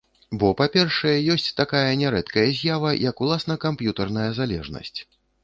[0.43, 4.99] Бо, па-першае, ёсць такая нярэдкая з'ява, як уласна камп'ютарная залежнасць.